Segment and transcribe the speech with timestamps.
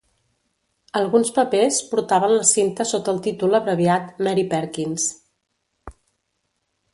[0.99, 5.07] Alguns papers portaven la cinta sota el títol abreviat Mary Perkins.